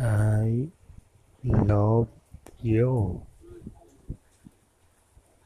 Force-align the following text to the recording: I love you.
I 0.00 0.68
love 1.42 2.08
you. 2.62 3.22